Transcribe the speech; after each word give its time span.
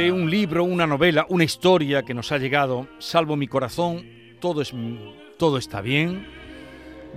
De 0.00 0.12
un 0.12 0.30
libro, 0.30 0.64
una 0.64 0.86
novela, 0.86 1.26
una 1.28 1.44
historia 1.44 2.02
que 2.02 2.14
nos 2.14 2.32
ha 2.32 2.38
llegado, 2.38 2.88
Salvo 2.98 3.36
mi 3.36 3.46
corazón, 3.46 4.02
todo, 4.40 4.62
es, 4.62 4.72
todo 5.36 5.58
está 5.58 5.82
bien, 5.82 6.26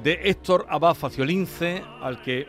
de 0.04 0.20
Héctor 0.26 0.66
Abad 0.68 0.94
Faciolince, 0.94 1.82
al 2.02 2.22
que 2.22 2.46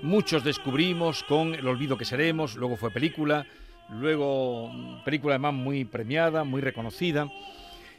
muchos 0.00 0.42
descubrimos 0.44 1.24
con 1.24 1.54
El 1.54 1.68
olvido 1.68 1.98
que 1.98 2.06
seremos, 2.06 2.56
luego 2.56 2.78
fue 2.78 2.90
película, 2.90 3.46
luego 3.90 4.70
mm, 4.72 5.04
película 5.04 5.34
además 5.34 5.52
muy 5.52 5.84
premiada, 5.84 6.42
muy 6.42 6.62
reconocida. 6.62 7.30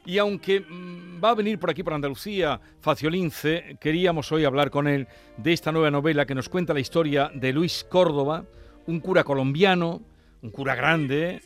Y 0.03 0.17
aunque 0.17 0.61
mm, 0.61 1.23
va 1.23 1.29
a 1.29 1.35
venir 1.35 1.59
por 1.59 1.69
aquí, 1.69 1.83
por 1.83 1.93
Andalucía, 1.93 2.59
Faciolince, 2.79 3.77
queríamos 3.79 4.31
hoy 4.31 4.45
hablar 4.45 4.71
con 4.71 4.87
él 4.87 5.07
de 5.37 5.53
esta 5.53 5.71
nueva 5.71 5.91
novela 5.91 6.25
que 6.25 6.33
nos 6.33 6.49
cuenta 6.49 6.73
la 6.73 6.79
historia 6.79 7.29
de 7.35 7.53
Luis 7.53 7.85
Córdoba, 7.87 8.45
un 8.87 8.99
cura 8.99 9.23
colombiano, 9.23 10.01
un 10.41 10.49
cura 10.49 10.73
grande, 10.73 11.39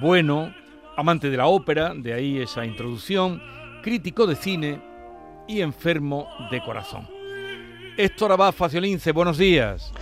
bueno, 0.00 0.54
amante 0.96 1.30
de 1.30 1.36
la 1.36 1.46
ópera, 1.46 1.94
de 1.94 2.12
ahí 2.12 2.38
esa 2.38 2.64
introducción, 2.64 3.42
crítico 3.82 4.26
de 4.26 4.36
cine 4.36 4.80
y 5.46 5.60
enfermo 5.60 6.28
de 6.50 6.62
corazón. 6.62 7.08
Héctor 7.96 8.32
Abad 8.32 8.52
Faciolince, 8.52 9.12
buenos 9.12 9.38
días. 9.38 9.92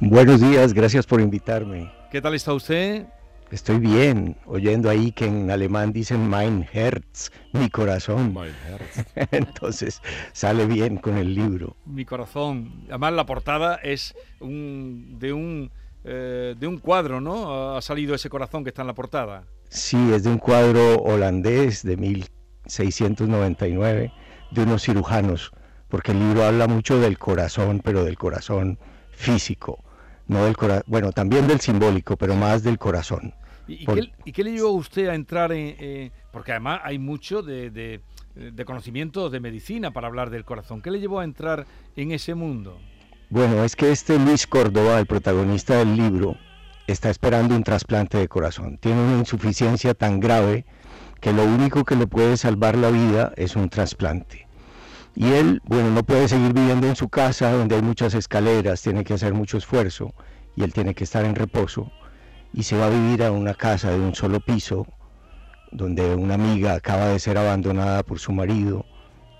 Buenos 0.00 0.40
días, 0.40 0.72
gracias 0.72 1.06
por 1.06 1.20
invitarme. 1.20 1.90
¿Qué 2.10 2.20
tal 2.20 2.34
está 2.34 2.52
usted? 2.54 3.06
Estoy 3.50 3.78
bien, 3.78 4.36
oyendo 4.46 4.88
ahí 4.88 5.10
que 5.10 5.26
en 5.26 5.50
alemán 5.50 5.92
dicen 5.92 6.28
mein 6.28 6.68
Herz, 6.72 7.32
mi 7.52 7.68
corazón. 7.68 8.32
Entonces 9.32 10.00
sale 10.32 10.66
bien 10.66 10.98
con 10.98 11.18
el 11.18 11.34
libro. 11.34 11.76
Mi 11.84 12.04
corazón. 12.04 12.84
Además 12.88 13.12
la 13.14 13.26
portada 13.26 13.74
es 13.76 14.14
un, 14.38 15.18
de 15.18 15.32
un 15.32 15.72
eh, 16.04 16.54
de 16.58 16.66
un 16.66 16.78
cuadro, 16.78 17.20
¿no? 17.20 17.76
Ha 17.76 17.82
salido 17.82 18.14
ese 18.14 18.28
corazón 18.30 18.64
que 18.64 18.70
está 18.70 18.82
en 18.82 18.88
la 18.88 18.94
portada. 18.94 19.44
Sí, 19.68 20.12
es 20.12 20.24
de 20.24 20.30
un 20.30 20.38
cuadro 20.38 20.96
holandés 20.96 21.82
de 21.82 21.96
1699 21.96 24.12
de 24.50 24.62
unos 24.62 24.82
cirujanos, 24.82 25.52
porque 25.88 26.12
el 26.12 26.18
libro 26.18 26.44
habla 26.44 26.66
mucho 26.66 26.98
del 26.98 27.18
corazón, 27.18 27.80
pero 27.84 28.04
del 28.04 28.18
corazón 28.18 28.78
físico, 29.10 29.84
no 30.26 30.44
del 30.44 30.56
corazón, 30.56 30.84
bueno, 30.86 31.12
también 31.12 31.46
del 31.46 31.60
simbólico, 31.60 32.16
pero 32.16 32.34
más 32.34 32.62
del 32.62 32.78
corazón. 32.78 33.34
¿Y, 33.68 33.82
y 33.82 33.86
Por- 33.86 34.00
qué, 34.00 34.12
y 34.24 34.32
qué 34.32 34.44
le 34.44 34.52
llevó 34.52 34.68
a 34.68 34.72
usted 34.72 35.08
a 35.08 35.14
entrar 35.14 35.52
en...? 35.52 35.76
eh, 35.78 36.10
porque 36.32 36.52
además 36.52 36.80
hay 36.84 36.98
mucho 36.98 37.42
de, 37.42 37.70
de, 37.70 38.00
de 38.34 38.64
conocimiento 38.64 39.30
de 39.30 39.40
medicina 39.40 39.92
para 39.92 40.08
hablar 40.08 40.30
del 40.30 40.44
corazón. 40.44 40.80
¿Qué 40.80 40.90
le 40.90 41.00
llevó 41.00 41.20
a 41.20 41.24
entrar 41.24 41.66
en 41.96 42.12
ese 42.12 42.34
mundo? 42.34 42.78
Bueno, 43.32 43.62
es 43.62 43.76
que 43.76 43.92
este 43.92 44.18
Luis 44.18 44.48
Córdoba, 44.48 44.98
el 44.98 45.06
protagonista 45.06 45.76
del 45.76 45.96
libro, 45.96 46.36
está 46.88 47.10
esperando 47.10 47.54
un 47.54 47.62
trasplante 47.62 48.18
de 48.18 48.26
corazón. 48.26 48.76
Tiene 48.78 49.00
una 49.04 49.18
insuficiencia 49.18 49.94
tan 49.94 50.18
grave 50.18 50.64
que 51.20 51.32
lo 51.32 51.44
único 51.44 51.84
que 51.84 51.94
le 51.94 52.08
puede 52.08 52.36
salvar 52.36 52.76
la 52.76 52.90
vida 52.90 53.32
es 53.36 53.54
un 53.54 53.68
trasplante. 53.68 54.48
Y 55.14 55.28
él, 55.28 55.62
bueno, 55.64 55.92
no 55.92 56.02
puede 56.02 56.26
seguir 56.26 56.52
viviendo 56.52 56.88
en 56.88 56.96
su 56.96 57.08
casa 57.08 57.52
donde 57.52 57.76
hay 57.76 57.82
muchas 57.82 58.14
escaleras, 58.14 58.82
tiene 58.82 59.04
que 59.04 59.14
hacer 59.14 59.32
mucho 59.32 59.58
esfuerzo 59.58 60.12
y 60.56 60.64
él 60.64 60.72
tiene 60.72 60.96
que 60.96 61.04
estar 61.04 61.24
en 61.24 61.36
reposo 61.36 61.92
y 62.52 62.64
se 62.64 62.76
va 62.76 62.86
a 62.86 62.90
vivir 62.90 63.22
a 63.22 63.30
una 63.30 63.54
casa 63.54 63.92
de 63.92 64.00
un 64.00 64.16
solo 64.16 64.40
piso 64.40 64.88
donde 65.70 66.16
una 66.16 66.34
amiga 66.34 66.74
acaba 66.74 67.06
de 67.06 67.20
ser 67.20 67.38
abandonada 67.38 68.02
por 68.02 68.18
su 68.18 68.32
marido 68.32 68.86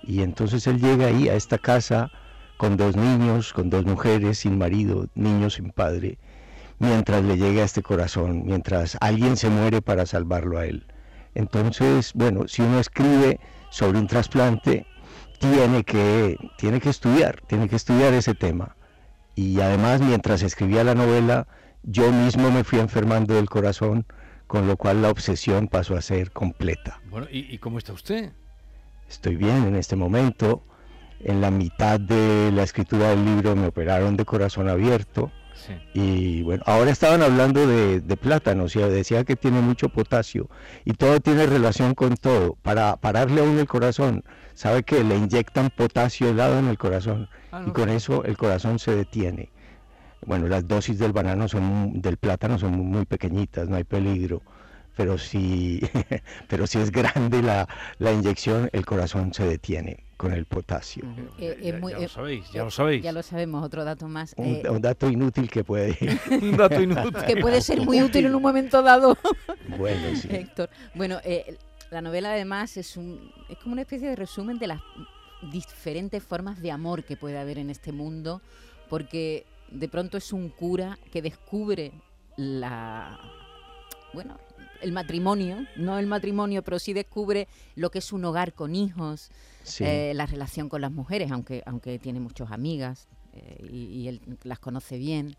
y 0.01 0.21
entonces 0.21 0.65
él 0.67 0.79
llega 0.79 1.07
ahí 1.07 1.27
a 1.27 1.35
esta 1.35 1.57
casa 1.57 2.09
con 2.61 2.77
dos 2.77 2.95
niños, 2.95 3.53
con 3.53 3.71
dos 3.71 3.87
mujeres 3.87 4.37
sin 4.37 4.59
marido, 4.59 5.07
niños 5.15 5.55
sin 5.55 5.71
padre, 5.71 6.19
mientras 6.77 7.23
le 7.23 7.35
llega 7.35 7.63
a 7.63 7.65
este 7.65 7.81
corazón, 7.81 8.43
mientras 8.45 8.99
alguien 9.01 9.35
se 9.35 9.49
muere 9.49 9.81
para 9.81 10.05
salvarlo 10.05 10.59
a 10.59 10.67
él. 10.67 10.85
Entonces, 11.33 12.11
bueno, 12.13 12.47
si 12.47 12.61
uno 12.61 12.79
escribe 12.79 13.39
sobre 13.71 13.97
un 13.97 14.05
trasplante, 14.05 14.85
tiene 15.39 15.83
que, 15.83 16.37
tiene 16.59 16.79
que 16.79 16.91
estudiar, 16.91 17.41
tiene 17.47 17.67
que 17.67 17.77
estudiar 17.77 18.13
ese 18.13 18.35
tema. 18.35 18.75
Y 19.33 19.59
además, 19.59 19.99
mientras 19.99 20.43
escribía 20.43 20.83
la 20.83 20.93
novela, 20.93 21.47
yo 21.81 22.11
mismo 22.11 22.51
me 22.51 22.63
fui 22.63 22.77
enfermando 22.77 23.33
del 23.33 23.49
corazón, 23.49 24.05
con 24.45 24.67
lo 24.67 24.77
cual 24.77 25.01
la 25.01 25.09
obsesión 25.09 25.67
pasó 25.67 25.97
a 25.97 26.01
ser 26.03 26.29
completa. 26.29 27.01
Bueno, 27.09 27.25
¿y, 27.31 27.39
y 27.39 27.57
cómo 27.57 27.79
está 27.79 27.91
usted? 27.91 28.33
Estoy 29.09 29.35
bien 29.35 29.63
en 29.63 29.75
este 29.75 29.95
momento. 29.95 30.63
En 31.23 31.41
la 31.41 31.51
mitad 31.51 31.99
de 31.99 32.51
la 32.51 32.63
escritura 32.63 33.09
del 33.09 33.25
libro 33.25 33.55
me 33.55 33.67
operaron 33.67 34.17
de 34.17 34.25
corazón 34.25 34.69
abierto. 34.69 35.31
Sí. 35.53 35.73
Y 35.93 36.41
bueno, 36.41 36.63
ahora 36.65 36.91
estaban 36.91 37.21
hablando 37.21 37.67
de, 37.67 38.01
de 38.01 38.17
plátano, 38.17 38.63
o 38.63 38.69
sea, 38.69 38.87
decía 38.87 39.23
que 39.23 39.35
tiene 39.35 39.61
mucho 39.61 39.89
potasio 39.89 40.49
y 40.85 40.93
todo 40.93 41.19
tiene 41.19 41.45
relación 41.45 41.93
con 41.93 42.17
todo. 42.17 42.57
Para 42.63 42.97
pararle 42.97 43.41
a 43.41 43.43
uno 43.43 43.59
el 43.59 43.67
corazón, 43.67 44.23
sabe 44.55 44.83
que 44.83 45.03
le 45.03 45.15
inyectan 45.15 45.69
potasio 45.69 46.29
helado 46.29 46.57
en 46.57 46.67
el 46.67 46.79
corazón 46.79 47.29
Ah, 47.51 47.63
y 47.67 47.71
con 47.71 47.89
eso 47.89 48.23
el 48.23 48.37
corazón 48.37 48.79
se 48.79 48.95
detiene. 48.95 49.49
Bueno, 50.25 50.47
las 50.47 50.67
dosis 50.67 50.99
del 50.99 51.11
banano 51.13 51.47
son 51.47 52.01
del 52.01 52.17
plátano 52.17 52.57
son 52.59 52.73
muy 52.79 53.05
pequeñitas, 53.05 53.67
no 53.69 53.75
hay 53.75 53.83
peligro, 53.83 54.41
pero 54.95 55.17
si 55.17 55.81
pero 56.47 56.67
si 56.67 56.79
es 56.79 56.91
grande 56.91 57.41
la, 57.41 57.67
la 57.99 58.11
inyección, 58.13 58.69
el 58.73 58.85
corazón 58.85 59.33
se 59.33 59.45
detiene 59.45 60.05
con 60.21 60.33
el 60.33 60.45
potasio. 60.45 61.03
Eh, 61.39 61.57
ya, 61.63 61.69
es 61.69 61.81
muy- 61.81 61.93
ya 61.93 61.97
eh, 61.97 62.01
lo 62.03 62.07
sabéis, 62.09 62.51
ya 62.51 62.61
eh, 62.61 62.63
lo 62.65 62.69
sabéis. 62.71 63.03
Ya 63.03 63.11
lo 63.11 63.23
sabemos, 63.23 63.63
otro 63.65 63.83
dato 63.83 64.07
más. 64.07 64.35
Un, 64.37 64.45
eh, 64.63 64.69
un 64.69 64.79
dato 64.79 65.09
inútil 65.09 65.49
que 65.49 65.63
puede 65.63 65.97
Un 66.41 66.55
dato 66.57 66.79
inútil. 66.79 67.11
que 67.25 67.37
puede 67.37 67.59
ser 67.61 67.81
muy 67.81 68.03
útil 68.03 68.27
en 68.27 68.35
un 68.35 68.41
momento 68.43 68.83
dado, 68.83 69.17
Bueno, 69.79 70.15
sí. 70.15 70.27
Héctor. 70.29 70.69
Bueno, 70.93 71.17
eh, 71.23 71.57
la 71.89 72.01
novela 72.01 72.33
además 72.33 72.77
es, 72.77 72.97
un, 72.97 73.31
es 73.49 73.57
como 73.57 73.73
una 73.73 73.81
especie 73.81 74.09
de 74.09 74.15
resumen 74.15 74.59
de 74.59 74.67
las 74.67 74.81
diferentes 75.51 76.21
formas 76.23 76.61
de 76.61 76.69
amor 76.71 77.03
que 77.03 77.17
puede 77.17 77.39
haber 77.39 77.57
en 77.57 77.71
este 77.71 77.91
mundo, 77.91 78.41
porque 78.89 79.47
de 79.71 79.87
pronto 79.89 80.17
es 80.17 80.31
un 80.33 80.49
cura 80.49 80.99
que 81.11 81.23
descubre 81.23 81.91
la... 82.37 83.19
Bueno, 84.13 84.37
el 84.81 84.91
matrimonio, 84.91 85.65
no 85.75 85.97
el 85.99 86.07
matrimonio, 86.07 86.63
pero 86.63 86.79
sí 86.79 86.93
descubre 86.93 87.47
lo 87.75 87.89
que 87.91 87.99
es 87.99 88.11
un 88.13 88.25
hogar 88.25 88.53
con 88.53 88.75
hijos, 88.75 89.29
Sí. 89.63 89.83
eh, 89.85 90.13
la 90.15 90.25
relación 90.25 90.69
con 90.69 90.81
las 90.81 90.91
mujeres, 90.91 91.31
aunque, 91.31 91.61
aunque 91.65 91.99
tiene 91.99 92.19
muchas 92.19 92.51
amigas 92.51 93.07
eh, 93.33 93.65
y, 93.71 93.77
y 93.85 94.07
él 94.07 94.21
las 94.43 94.59
conoce 94.59 94.97
bien. 94.97 95.35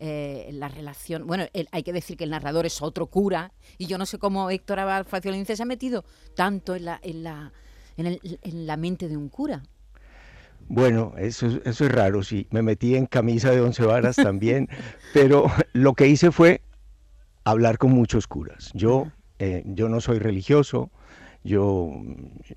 Eh, 0.00 0.48
la 0.52 0.68
relación, 0.68 1.26
bueno, 1.26 1.44
él- 1.52 1.68
hay 1.72 1.82
que 1.82 1.92
decir 1.92 2.16
que 2.16 2.24
el 2.24 2.30
narrador 2.30 2.64
es 2.66 2.80
otro 2.80 3.06
cura 3.06 3.52
y 3.76 3.86
yo 3.86 3.98
no 3.98 4.06
sé 4.06 4.18
cómo 4.18 4.50
Héctor 4.50 4.78
Abad 4.80 5.06
Faciolince 5.06 5.56
se 5.56 5.62
ha 5.62 5.66
metido 5.66 6.04
tanto 6.34 6.74
en 6.76 6.84
la, 6.86 6.98
en 7.02 7.22
la, 7.24 7.52
en, 7.96 8.06
el- 8.06 8.38
en 8.42 8.66
la 8.66 8.76
mente 8.76 9.08
de 9.08 9.16
un 9.16 9.28
cura. 9.28 9.62
Bueno, 10.68 11.14
eso, 11.18 11.46
es- 11.46 11.60
eso 11.64 11.84
es 11.84 11.92
raro, 11.92 12.22
sí. 12.22 12.46
Me 12.50 12.62
metí 12.62 12.96
en 12.96 13.06
camisa 13.06 13.50
de 13.50 13.60
once 13.60 13.84
varas 13.84 14.16
también, 14.16 14.68
pero 15.14 15.46
lo 15.72 15.94
que 15.94 16.08
hice 16.08 16.32
fue 16.32 16.60
hablar 17.46 17.78
con 17.78 17.92
muchos 17.92 18.26
curas. 18.26 18.72
Yo, 18.74 19.06
eh, 19.38 19.62
yo 19.66 19.88
no 19.88 20.00
soy 20.00 20.18
religioso, 20.18 20.90
yo, 21.44 21.92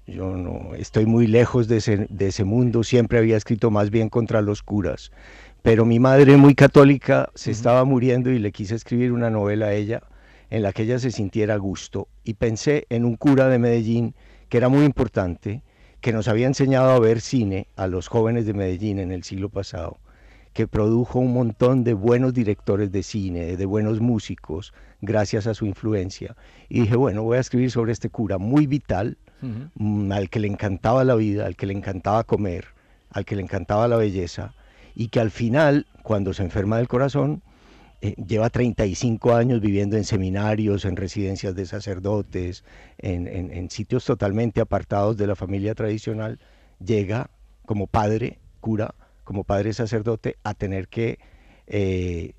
yo 0.07 0.35
no 0.35 0.73
estoy 0.73 1.05
muy 1.05 1.27
lejos 1.27 1.67
de 1.67 1.77
ese, 1.77 2.07
de 2.09 2.27
ese 2.27 2.43
mundo, 2.43 2.83
siempre 2.83 3.19
había 3.19 3.37
escrito 3.37 3.69
más 3.69 3.91
bien 3.91 4.09
contra 4.09 4.41
los 4.41 4.63
curas. 4.63 5.11
Pero 5.61 5.85
mi 5.85 5.99
madre, 5.99 6.37
muy 6.37 6.55
católica, 6.55 7.29
se 7.35 7.51
estaba 7.51 7.85
muriendo 7.85 8.31
y 8.31 8.39
le 8.39 8.51
quise 8.51 8.73
escribir 8.73 9.11
una 9.11 9.29
novela 9.29 9.67
a 9.67 9.73
ella 9.73 10.01
en 10.49 10.63
la 10.63 10.73
que 10.73 10.83
ella 10.83 10.97
se 10.97 11.11
sintiera 11.11 11.53
a 11.53 11.57
gusto. 11.57 12.07
Y 12.23 12.33
pensé 12.33 12.87
en 12.89 13.05
un 13.05 13.15
cura 13.15 13.47
de 13.47 13.59
Medellín 13.59 14.15
que 14.49 14.57
era 14.57 14.69
muy 14.69 14.85
importante, 14.85 15.61
que 16.01 16.13
nos 16.13 16.27
había 16.27 16.47
enseñado 16.47 16.89
a 16.89 16.99
ver 16.99 17.21
cine 17.21 17.67
a 17.75 17.85
los 17.85 18.07
jóvenes 18.07 18.47
de 18.47 18.55
Medellín 18.55 18.97
en 18.97 19.11
el 19.11 19.23
siglo 19.23 19.49
pasado, 19.49 19.99
que 20.59 20.67
produjo 20.67 21.19
un 21.19 21.31
montón 21.31 21.85
de 21.85 21.93
buenos 21.93 22.33
directores 22.33 22.91
de 22.91 23.01
cine, 23.01 23.55
de 23.55 23.65
buenos 23.65 24.01
músicos, 24.01 24.73
gracias 24.99 25.47
a 25.47 25.53
su 25.53 25.65
influencia. 25.65 26.35
Y 26.67 26.81
dije, 26.81 26.97
bueno, 26.97 27.23
voy 27.23 27.37
a 27.37 27.39
escribir 27.39 27.71
sobre 27.71 27.93
este 27.93 28.09
cura 28.09 28.37
muy 28.39 28.67
vital, 28.67 29.17
al 30.11 30.29
que 30.29 30.41
le 30.41 30.47
encantaba 30.49 31.05
la 31.05 31.15
vida, 31.15 31.45
al 31.45 31.55
que 31.55 31.65
le 31.65 31.71
encantaba 31.71 32.25
comer, 32.25 32.65
al 33.09 33.23
que 33.23 33.37
le 33.37 33.41
encantaba 33.41 33.87
la 33.87 33.95
belleza, 33.95 34.53
y 34.95 35.07
que 35.07 35.21
al 35.21 35.31
final, 35.31 35.85
cuando 36.03 36.33
se 36.33 36.43
enferma 36.43 36.75
del 36.75 36.89
corazón, 36.89 37.41
eh, 38.01 38.15
lleva 38.27 38.49
35 38.49 39.33
años 39.35 39.61
viviendo 39.61 39.95
en 39.95 40.03
seminarios, 40.03 40.83
en 40.83 40.97
residencias 40.97 41.55
de 41.55 41.65
sacerdotes, 41.67 42.65
en, 42.97 43.27
en- 43.29 43.53
en 43.53 43.69
sitios 43.69 44.03
totalmente 44.03 44.59
apartados 44.59 45.15
de 45.15 45.25
la 45.25 45.37
familia 45.37 45.73
tradicional, 45.73 46.37
llega 46.83 47.29
como 47.65 47.87
padre, 47.87 48.39
cura, 48.59 48.93
como 49.29 49.43
padre 49.43 49.73
sacerdote, 49.73 50.37
a 50.43 50.55
tener 50.55 50.87
que 50.87 51.19
eh, 51.67 52.33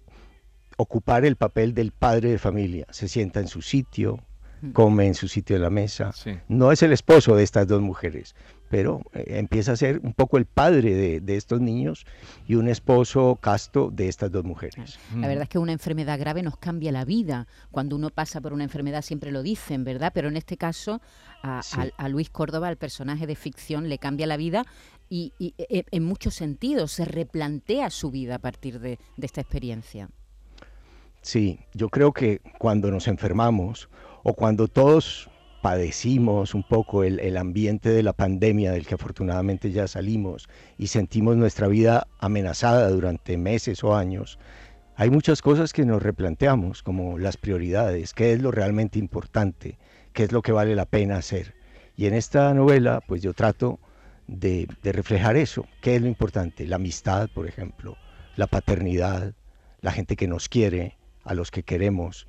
ocupar 0.76 1.24
el 1.24 1.36
papel 1.36 1.72
del 1.72 1.92
padre 1.92 2.30
de 2.30 2.38
familia. 2.38 2.84
Se 2.90 3.06
sienta 3.06 3.38
en 3.38 3.46
su 3.46 3.62
sitio, 3.62 4.18
Mm. 4.60 4.72
come 4.72 5.06
en 5.06 5.14
su 5.14 5.28
sitio 5.28 5.54
de 5.54 5.62
la 5.62 5.70
mesa. 5.70 6.10
Sí. 6.12 6.32
No 6.48 6.72
es 6.72 6.82
el 6.82 6.92
esposo 6.92 7.36
de 7.36 7.44
estas 7.44 7.68
dos 7.68 7.80
mujeres, 7.80 8.34
pero 8.70 9.02
eh, 9.12 9.24
empieza 9.38 9.72
a 9.72 9.76
ser 9.76 10.00
un 10.04 10.14
poco 10.14 10.38
el 10.38 10.46
padre 10.46 10.94
de, 10.94 11.20
de 11.20 11.36
estos 11.36 11.60
niños 11.60 12.06
y 12.46 12.54
un 12.54 12.68
esposo 12.68 13.36
casto 13.40 13.90
de 13.90 14.08
estas 14.08 14.30
dos 14.30 14.44
mujeres. 14.44 14.96
La 15.16 15.26
verdad 15.26 15.42
es 15.42 15.48
que 15.48 15.58
una 15.58 15.72
enfermedad 15.72 16.18
grave 16.18 16.42
nos 16.42 16.56
cambia 16.56 16.92
la 16.92 17.04
vida. 17.04 17.48
Cuando 17.72 17.96
uno 17.96 18.10
pasa 18.10 18.40
por 18.40 18.52
una 18.52 18.62
enfermedad 18.64 19.02
siempre 19.02 19.32
lo 19.32 19.42
dicen, 19.42 19.82
¿verdad? 19.82 20.12
Pero 20.14 20.28
en 20.28 20.36
este 20.36 20.56
caso 20.56 21.02
a, 21.42 21.62
Sí. 21.64 21.80
a- 21.80 22.04
a 22.04 22.08
Luis 22.08 22.30
Córdoba, 22.30 22.70
el 22.70 22.76
personaje 22.76 23.26
de 23.26 23.34
ficción, 23.34 23.88
le 23.88 23.98
cambia 23.98 24.26
la 24.28 24.36
vida 24.36 24.64
y, 25.08 25.32
y, 25.40 25.54
eh, 25.58 25.82
en 25.90 26.04
muchos 26.04 26.34
sentidos 26.34 26.92
se 26.92 27.04
replantea 27.04 27.90
su 27.90 28.12
vida 28.12 28.36
a 28.36 28.38
partir 28.38 28.78
de, 28.78 29.00
de 29.16 29.26
esta 29.26 29.40
experiencia. 29.40 30.08
Sí, 31.22 31.58
yo 31.74 31.88
creo 31.88 32.12
que 32.12 32.40
cuando 32.58 32.90
nos 32.92 33.08
enfermamos 33.08 33.88
o 34.22 34.34
cuando 34.34 34.68
todos 34.68 35.28
padecimos 35.62 36.54
un 36.54 36.62
poco 36.62 37.04
el, 37.04 37.20
el 37.20 37.36
ambiente 37.36 37.90
de 37.90 38.02
la 38.02 38.12
pandemia 38.12 38.72
del 38.72 38.86
que 38.86 38.94
afortunadamente 38.94 39.70
ya 39.70 39.86
salimos 39.88 40.48
y 40.78 40.88
sentimos 40.88 41.36
nuestra 41.36 41.68
vida 41.68 42.06
amenazada 42.18 42.88
durante 42.90 43.36
meses 43.36 43.84
o 43.84 43.94
años, 43.94 44.38
hay 44.96 45.10
muchas 45.10 45.40
cosas 45.40 45.72
que 45.72 45.86
nos 45.86 46.02
replanteamos, 46.02 46.82
como 46.82 47.18
las 47.18 47.36
prioridades, 47.36 48.12
qué 48.12 48.32
es 48.32 48.42
lo 48.42 48.50
realmente 48.50 48.98
importante, 48.98 49.78
qué 50.12 50.24
es 50.24 50.32
lo 50.32 50.42
que 50.42 50.52
vale 50.52 50.74
la 50.74 50.84
pena 50.84 51.16
hacer. 51.16 51.54
Y 51.96 52.06
en 52.06 52.14
esta 52.14 52.52
novela, 52.52 53.00
pues 53.06 53.22
yo 53.22 53.32
trato 53.32 53.78
de, 54.26 54.68
de 54.82 54.92
reflejar 54.92 55.36
eso, 55.36 55.66
qué 55.80 55.96
es 55.96 56.02
lo 56.02 56.08
importante, 56.08 56.66
la 56.66 56.76
amistad, 56.76 57.30
por 57.32 57.46
ejemplo, 57.46 57.96
la 58.36 58.46
paternidad, 58.46 59.34
la 59.80 59.92
gente 59.92 60.16
que 60.16 60.28
nos 60.28 60.48
quiere, 60.48 60.98
a 61.24 61.34
los 61.34 61.50
que 61.50 61.62
queremos. 61.62 62.26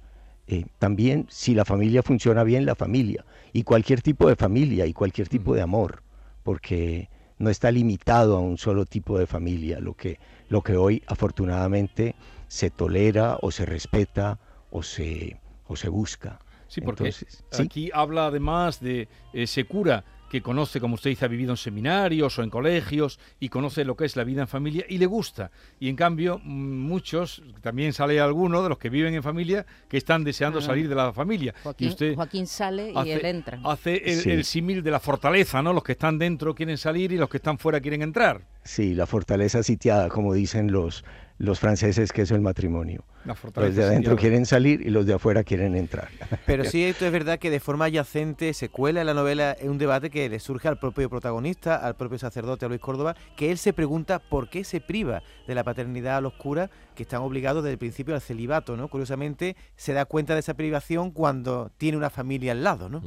Eh, 0.51 0.65
también 0.79 1.27
si 1.29 1.55
la 1.55 1.63
familia 1.63 2.03
funciona 2.03 2.43
bien, 2.43 2.65
la 2.65 2.75
familia, 2.75 3.23
y 3.53 3.63
cualquier 3.63 4.01
tipo 4.01 4.27
de 4.27 4.35
familia 4.35 4.85
y 4.85 4.91
cualquier 4.91 5.29
tipo 5.29 5.55
de 5.55 5.61
amor, 5.61 6.03
porque 6.43 7.07
no 7.37 7.49
está 7.49 7.71
limitado 7.71 8.35
a 8.35 8.41
un 8.41 8.57
solo 8.57 8.85
tipo 8.85 9.17
de 9.17 9.27
familia, 9.27 9.79
lo 9.79 9.93
que, 9.93 10.19
lo 10.49 10.61
que 10.61 10.75
hoy 10.75 11.03
afortunadamente 11.07 12.15
se 12.49 12.69
tolera 12.69 13.37
o 13.41 13.49
se 13.49 13.65
respeta 13.65 14.39
o 14.71 14.83
se, 14.83 15.39
o 15.67 15.77
se 15.77 15.87
busca. 15.87 16.41
Sí, 16.67 16.81
porque 16.81 17.05
Entonces, 17.05 17.45
¿sí? 17.49 17.63
aquí 17.63 17.89
habla 17.93 18.25
además 18.25 18.81
de 18.81 19.07
ese 19.31 19.63
cura 19.63 20.03
que 20.31 20.41
conoce, 20.41 20.79
como 20.79 20.95
usted 20.95 21.09
dice, 21.09 21.25
ha 21.25 21.27
vivido 21.27 21.51
en 21.51 21.57
seminarios 21.57 22.39
o 22.39 22.43
en 22.43 22.49
colegios 22.49 23.19
y 23.41 23.49
conoce 23.49 23.83
lo 23.83 23.97
que 23.97 24.05
es 24.05 24.15
la 24.15 24.23
vida 24.23 24.39
en 24.43 24.47
familia 24.47 24.85
y 24.87 24.97
le 24.97 25.05
gusta. 25.05 25.51
Y 25.77 25.89
en 25.89 25.97
cambio, 25.97 26.39
mm, 26.41 26.79
muchos, 26.87 27.43
también 27.59 27.91
sale 27.91 28.17
alguno 28.21 28.63
de 28.63 28.69
los 28.69 28.77
que 28.77 28.89
viven 28.89 29.13
en 29.13 29.23
familia 29.23 29.65
que 29.89 29.97
están 29.97 30.23
deseando 30.23 30.59
Ah. 30.59 30.61
salir 30.61 30.87
de 30.87 30.95
la 30.95 31.11
familia. 31.11 31.53
Joaquín, 31.63 31.87
y 31.87 31.91
usted 31.91 32.15
Joaquín 32.15 32.47
sale 32.47 32.91
y 32.93 32.97
hace, 32.97 33.13
él 33.13 33.25
entra. 33.25 33.59
hace 33.65 33.97
el, 34.05 34.19
Sí. 34.21 34.31
el 34.31 34.45
símil 34.45 34.81
de 34.83 34.91
la 34.91 35.01
fortaleza, 35.01 35.61
¿no? 35.61 35.73
Los 35.73 35.83
que 35.83 35.91
están 35.91 36.17
dentro 36.17 36.55
quieren 36.55 36.77
salir 36.77 37.11
y 37.11 37.17
los 37.17 37.27
que 37.29 37.35
están 37.35 37.57
fuera 37.57 37.81
quieren 37.81 38.01
entrar. 38.01 38.39
Sí, 38.63 38.95
la 38.95 39.07
fortaleza 39.07 39.63
sitiada, 39.63 40.07
como 40.07 40.33
dicen 40.33 40.71
los, 40.71 41.03
los 41.41 41.59
franceses, 41.59 42.11
que 42.11 42.21
es 42.21 42.31
el 42.31 42.39
matrimonio. 42.39 43.03
Los 43.25 43.75
de 43.75 43.83
adentro 43.83 44.15
quieren 44.15 44.45
salir 44.45 44.81
y 44.85 44.91
los 44.91 45.07
de 45.07 45.13
afuera 45.13 45.43
quieren 45.43 45.75
entrar. 45.75 46.09
Pero 46.45 46.63
sí, 46.65 46.83
esto 46.83 47.05
es 47.05 47.11
verdad 47.11 47.39
que 47.39 47.49
de 47.49 47.59
forma 47.59 47.85
adyacente 47.85 48.53
se 48.53 48.69
cuela 48.69 49.01
en 49.01 49.07
la 49.07 49.15
novela 49.15 49.57
un 49.63 49.79
debate 49.79 50.11
que 50.11 50.29
le 50.29 50.39
surge 50.39 50.67
al 50.67 50.77
propio 50.77 51.09
protagonista, 51.09 51.77
al 51.77 51.95
propio 51.95 52.19
sacerdote, 52.19 52.65
a 52.65 52.69
Luis 52.69 52.79
Córdoba, 52.79 53.15
que 53.35 53.51
él 53.51 53.57
se 53.57 53.73
pregunta 53.73 54.19
por 54.19 54.49
qué 54.49 54.63
se 54.63 54.81
priva 54.81 55.23
de 55.47 55.55
la 55.55 55.63
paternidad 55.63 56.17
a 56.17 56.21
los 56.21 56.33
curas 56.33 56.69
que 56.93 57.03
están 57.03 57.23
obligados 57.23 57.63
desde 57.63 57.73
el 57.73 57.79
principio 57.79 58.13
al 58.13 58.21
celibato, 58.21 58.77
¿no? 58.77 58.87
Curiosamente, 58.87 59.55
se 59.75 59.93
da 59.93 60.05
cuenta 60.05 60.35
de 60.35 60.41
esa 60.41 60.53
privación 60.53 61.09
cuando 61.09 61.71
tiene 61.77 61.97
una 61.97 62.11
familia 62.11 62.51
al 62.51 62.63
lado, 62.63 62.87
¿no? 62.87 63.01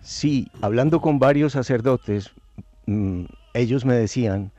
Sí, 0.00 0.48
hablando 0.62 1.02
con 1.02 1.18
varios 1.18 1.52
sacerdotes, 1.52 2.30
mm, 2.86 3.24
ellos 3.52 3.84
me 3.84 3.94
decían 3.94 4.52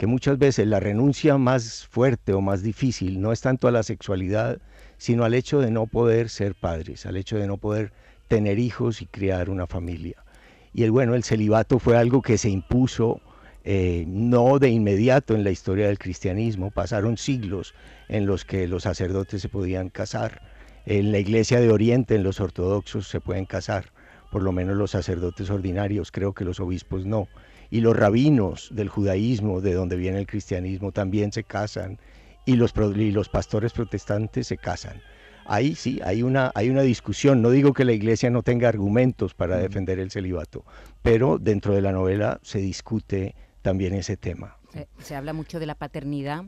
que 0.00 0.06
muchas 0.06 0.38
veces 0.38 0.66
la 0.66 0.80
renuncia 0.80 1.36
más 1.36 1.86
fuerte 1.86 2.32
o 2.32 2.40
más 2.40 2.62
difícil 2.62 3.20
no 3.20 3.32
es 3.32 3.42
tanto 3.42 3.68
a 3.68 3.70
la 3.70 3.82
sexualidad, 3.82 4.56
sino 4.96 5.24
al 5.24 5.34
hecho 5.34 5.60
de 5.60 5.70
no 5.70 5.86
poder 5.86 6.30
ser 6.30 6.54
padres, 6.54 7.04
al 7.04 7.18
hecho 7.18 7.36
de 7.36 7.46
no 7.46 7.58
poder 7.58 7.92
tener 8.26 8.58
hijos 8.58 9.02
y 9.02 9.06
criar 9.06 9.50
una 9.50 9.66
familia. 9.66 10.24
Y 10.72 10.84
el 10.84 10.90
bueno, 10.90 11.14
el 11.14 11.22
celibato 11.22 11.78
fue 11.78 11.98
algo 11.98 12.22
que 12.22 12.38
se 12.38 12.48
impuso 12.48 13.20
eh, 13.62 14.06
no 14.08 14.58
de 14.58 14.70
inmediato 14.70 15.34
en 15.34 15.44
la 15.44 15.50
historia 15.50 15.88
del 15.88 15.98
cristianismo, 15.98 16.70
pasaron 16.70 17.18
siglos 17.18 17.74
en 18.08 18.24
los 18.24 18.46
que 18.46 18.66
los 18.68 18.84
sacerdotes 18.84 19.42
se 19.42 19.50
podían 19.50 19.90
casar. 19.90 20.40
En 20.86 21.12
la 21.12 21.18
iglesia 21.18 21.60
de 21.60 21.70
Oriente, 21.70 22.14
en 22.14 22.22
los 22.22 22.40
ortodoxos, 22.40 23.06
se 23.06 23.20
pueden 23.20 23.44
casar, 23.44 23.92
por 24.32 24.42
lo 24.42 24.52
menos 24.52 24.78
los 24.78 24.92
sacerdotes 24.92 25.50
ordinarios, 25.50 26.10
creo 26.10 26.32
que 26.32 26.46
los 26.46 26.58
obispos 26.58 27.04
no. 27.04 27.28
Y 27.70 27.80
los 27.80 27.96
rabinos 27.96 28.68
del 28.72 28.88
judaísmo, 28.88 29.60
de 29.60 29.74
donde 29.74 29.96
viene 29.96 30.18
el 30.18 30.26
cristianismo, 30.26 30.92
también 30.92 31.32
se 31.32 31.44
casan. 31.44 31.98
Y 32.46 32.56
los, 32.56 32.72
y 32.96 33.10
los 33.12 33.28
pastores 33.28 33.72
protestantes 33.72 34.46
se 34.48 34.56
casan. 34.56 35.00
Ahí 35.46 35.74
sí, 35.74 36.00
hay 36.04 36.22
una, 36.22 36.52
hay 36.54 36.70
una 36.70 36.82
discusión. 36.82 37.42
No 37.42 37.50
digo 37.50 37.72
que 37.72 37.84
la 37.84 37.92
iglesia 37.92 38.30
no 38.30 38.42
tenga 38.42 38.68
argumentos 38.68 39.34
para 39.34 39.56
defender 39.58 39.98
el 39.98 40.10
celibato, 40.10 40.64
pero 41.02 41.38
dentro 41.38 41.74
de 41.74 41.82
la 41.82 41.92
novela 41.92 42.40
se 42.42 42.58
discute 42.58 43.34
también 43.62 43.94
ese 43.94 44.16
tema. 44.16 44.56
Se, 44.72 44.88
se 45.02 45.14
habla 45.16 45.32
mucho 45.32 45.58
de 45.58 45.66
la 45.66 45.74
paternidad. 45.74 46.44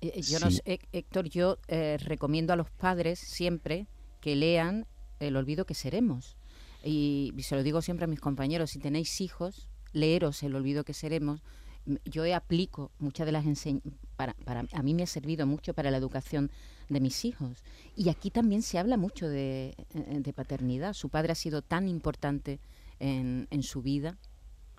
Eh, 0.00 0.12
eh, 0.16 0.22
no 0.40 0.50
sé, 0.50 0.62
Hé- 0.66 0.80
Héctor, 0.92 1.28
yo 1.28 1.58
eh, 1.68 1.96
recomiendo 2.02 2.52
a 2.52 2.56
los 2.56 2.70
padres 2.70 3.18
siempre 3.18 3.86
que 4.20 4.36
lean 4.36 4.86
El 5.20 5.36
olvido 5.36 5.64
que 5.64 5.74
seremos. 5.74 6.36
Y, 6.82 7.32
y 7.36 7.42
se 7.42 7.56
lo 7.56 7.62
digo 7.62 7.80
siempre 7.80 8.04
a 8.04 8.08
mis 8.08 8.20
compañeros, 8.20 8.70
si 8.70 8.78
tenéis 8.78 9.20
hijos, 9.22 9.68
leeros 9.94 10.42
El 10.42 10.54
olvido 10.54 10.84
que 10.84 10.92
seremos. 10.92 11.40
Yo 12.04 12.22
aplico 12.34 12.90
muchas 12.98 13.26
de 13.26 13.32
las 13.32 13.44
enseñanzas, 13.46 13.92
para, 14.16 14.34
para, 14.44 14.64
a 14.72 14.82
mí 14.82 14.94
me 14.94 15.02
ha 15.02 15.06
servido 15.06 15.46
mucho 15.46 15.74
para 15.74 15.90
la 15.90 15.98
educación 15.98 16.50
de 16.88 17.00
mis 17.00 17.24
hijos. 17.24 17.62
Y 17.96 18.08
aquí 18.08 18.30
también 18.30 18.62
se 18.62 18.78
habla 18.78 18.96
mucho 18.96 19.28
de, 19.28 19.74
eh, 19.94 20.20
de 20.20 20.32
paternidad. 20.32 20.94
Su 20.94 21.08
padre 21.08 21.32
ha 21.32 21.34
sido 21.34 21.62
tan 21.62 21.88
importante 21.88 22.58
en, 23.00 23.48
en 23.50 23.62
su 23.62 23.82
vida, 23.82 24.16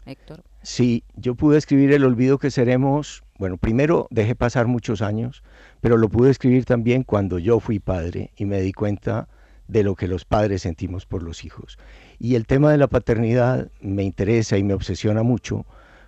Héctor. 0.06 0.44
Sí, 0.64 1.04
yo 1.16 1.36
pude 1.36 1.58
escribir 1.58 1.92
El 1.92 2.06
olvido 2.06 2.38
que 2.38 2.52
seremos, 2.52 3.24
bueno, 3.38 3.58
primero 3.58 4.08
dejé 4.10 4.36
pasar 4.36 4.68
muchos 4.68 5.02
años, 5.02 5.44
pero 5.82 5.98
lo 5.98 6.10
pude 6.10 6.32
escribir 6.32 6.66
también 6.66 7.04
cuando 7.04 7.40
yo 7.40 7.60
fui 7.60 7.80
padre 7.80 8.32
y 8.36 8.46
me 8.46 8.62
di 8.62 8.72
cuenta 8.72 9.28
de 9.68 9.84
lo 9.84 9.96
que 9.96 10.08
los 10.08 10.26
padres 10.26 10.62
sentimos 10.62 11.06
por 11.06 11.24
los 11.24 11.44
hijos. 11.44 11.78
Y 12.20 12.36
el 12.36 12.46
tema 12.46 12.72
de 12.72 12.78
la 12.78 12.88
paternidad 12.88 13.70
me 13.82 14.04
interesa 14.04 14.58
y 14.58 14.64
me 14.64 14.74
obsesiona 14.74 15.24
mucho 15.24 15.66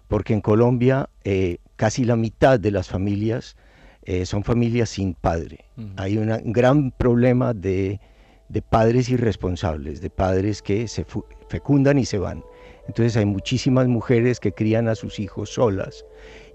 porque 0.07 0.33
en 0.33 0.41
Colombia 0.41 1.09
eh, 1.23 1.57
casi 1.75 2.05
la 2.05 2.15
mitad 2.15 2.59
de 2.59 2.71
las 2.71 2.87
familias 2.87 3.55
eh, 4.03 4.25
son 4.25 4.43
familias 4.43 4.89
sin 4.89 5.13
padre. 5.15 5.65
Hay 5.97 6.17
una- 6.17 6.37
un 6.37 6.53
gran 6.53 6.91
problema 6.91 7.53
de, 7.53 7.99
de 8.47 8.61
padres 8.61 9.09
irresponsables, 9.09 9.99
de 9.99 10.09
padres 10.09 10.61
que 10.61 10.87
se 10.87 11.05
fecundan 11.49 11.99
y 11.99 12.05
se 12.05 12.17
van. 12.17 12.41
Entonces 12.87 13.17
hay 13.17 13.25
muchísimas 13.25 13.87
mujeres 13.89 14.39
que 14.39 14.53
crían 14.53 14.87
a 14.87 14.95
sus 14.95 15.19
hijos 15.19 15.49
solas. 15.49 16.05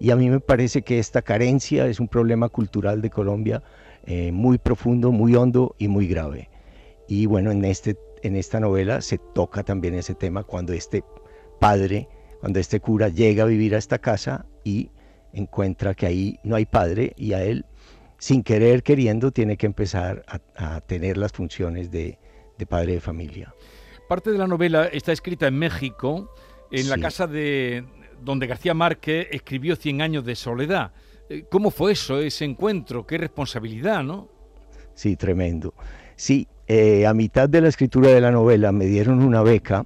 Y 0.00 0.10
a 0.12 0.16
mí 0.16 0.30
me 0.30 0.40
parece 0.40 0.80
que 0.80 0.98
esta 0.98 1.20
carencia 1.20 1.86
es 1.88 2.00
un 2.00 2.08
problema 2.08 2.48
cultural 2.48 3.02
de 3.02 3.10
Colombia 3.10 3.62
eh, 4.06 4.32
muy 4.32 4.56
profundo, 4.56 5.12
muy 5.12 5.34
hondo 5.36 5.74
y 5.78 5.88
muy 5.88 6.08
grave. 6.08 6.48
Y 7.06 7.26
bueno, 7.26 7.50
en, 7.50 7.66
este, 7.66 7.98
en 8.22 8.36
esta 8.36 8.60
novela 8.60 9.00
se 9.00 9.18
toca 9.18 9.62
también 9.62 9.94
ese 9.94 10.14
tema 10.14 10.44
cuando 10.44 10.72
este 10.72 11.04
padre, 11.60 12.08
cuando 12.40 12.58
este 12.58 12.80
cura 12.80 13.08
llega 13.08 13.44
a 13.44 13.46
vivir 13.46 13.74
a 13.74 13.78
esta 13.78 13.98
casa 13.98 14.46
y 14.64 14.90
encuentra 15.32 15.94
que 15.94 16.06
ahí 16.06 16.38
no 16.44 16.56
hay 16.56 16.66
padre 16.66 17.14
y 17.16 17.32
a 17.32 17.42
él, 17.42 17.64
sin 18.18 18.42
querer, 18.42 18.82
queriendo, 18.82 19.32
tiene 19.32 19.56
que 19.56 19.66
empezar 19.66 20.24
a, 20.28 20.76
a 20.76 20.80
tener 20.80 21.16
las 21.16 21.32
funciones 21.32 21.90
de, 21.90 22.18
de 22.58 22.66
padre 22.66 22.94
de 22.94 23.00
familia. 23.00 23.54
Parte 24.08 24.30
de 24.30 24.38
la 24.38 24.46
novela 24.46 24.86
está 24.86 25.12
escrita 25.12 25.46
en 25.46 25.58
México, 25.58 26.32
en 26.70 26.88
la 26.88 26.98
casa 26.98 27.26
de 27.26 27.84
donde 28.20 28.46
García 28.46 28.74
Márquez 28.74 29.26
escribió 29.30 29.74
Cien 29.76 30.00
años 30.00 30.24
de 30.24 30.34
soledad. 30.36 30.92
Eh, 31.28 31.44
¿Cómo 31.50 31.70
fue 31.70 31.92
eso, 31.92 32.20
ese 32.20 32.44
encuentro? 32.44 33.06
Qué 33.06 33.18
responsabilidad, 33.18 34.04
¿no? 34.04 34.28
Sí, 34.94 35.16
tremendo. 35.16 35.74
Sí, 36.14 36.46
eh, 36.74 37.06
a 37.06 37.12
mitad 37.12 37.50
de 37.50 37.60
la 37.60 37.68
escritura 37.68 38.08
de 38.08 38.22
la 38.22 38.30
novela 38.30 38.72
me 38.72 38.86
dieron 38.86 39.22
una 39.22 39.42
beca 39.42 39.84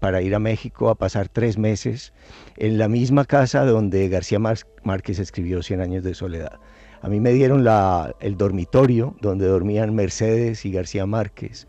para 0.00 0.20
ir 0.20 0.34
a 0.34 0.40
México 0.40 0.88
a 0.88 0.96
pasar 0.96 1.28
tres 1.28 1.58
meses 1.58 2.12
en 2.56 2.76
la 2.76 2.88
misma 2.88 3.24
casa 3.24 3.64
donde 3.64 4.08
García 4.08 4.40
Márquez 4.40 5.20
escribió 5.20 5.62
Cien 5.62 5.80
años 5.80 6.02
de 6.02 6.12
soledad. 6.14 6.58
A 7.02 7.08
mí 7.08 7.20
me 7.20 7.32
dieron 7.32 7.62
la, 7.62 8.16
el 8.18 8.36
dormitorio 8.36 9.14
donde 9.20 9.46
dormían 9.46 9.94
Mercedes 9.94 10.64
y 10.64 10.72
García 10.72 11.06
Márquez. 11.06 11.68